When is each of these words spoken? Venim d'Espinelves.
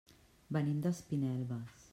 Venim 0.57 0.81
d'Espinelves. 0.87 1.89